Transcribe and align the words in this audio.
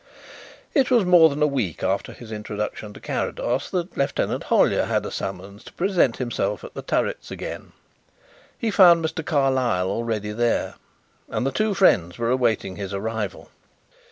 It 0.73 0.89
was 0.89 1.05
more 1.05 1.29
than 1.29 1.43
a 1.43 1.45
week 1.45 1.83
after 1.83 2.11
his 2.11 2.31
introduction 2.31 2.91
to 2.93 2.99
Carrados 2.99 3.69
that 3.69 3.95
Lieutenant 3.95 4.45
Hollyer 4.45 4.85
had 4.85 5.05
a 5.05 5.11
summons 5.11 5.63
to 5.65 5.73
present 5.73 6.17
himself 6.17 6.63
at 6.63 6.73
The 6.73 6.81
Turrets 6.81 7.29
again. 7.29 7.71
He 8.57 8.71
found 8.71 9.05
Mr. 9.05 9.23
Carlyle 9.23 9.91
already 9.91 10.31
there 10.31 10.73
and 11.29 11.45
the 11.45 11.51
two 11.51 11.75
friends 11.75 12.17
were 12.17 12.31
awaiting 12.31 12.77
his 12.77 12.95
arrival. 12.95 13.51